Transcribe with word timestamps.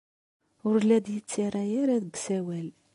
Ur 0.69 0.79
la 0.87 0.97
d-yettarra 1.05 1.63
ara 1.81 2.03
deg 2.03 2.15
usawal. 2.17 2.67